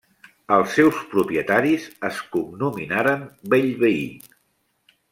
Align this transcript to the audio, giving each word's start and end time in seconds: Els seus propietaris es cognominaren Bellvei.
Els 0.53 0.71
seus 0.77 1.01
propietaris 1.11 1.85
es 2.09 2.23
cognominaren 2.39 3.23
Bellvei. 3.55 4.05